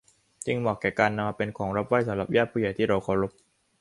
[0.45, 3.31] จึงเหมาะแก่การนำมาเป็นของรับไหว้สำหรับญาติผู้ใหญ่ที่เราเคารพ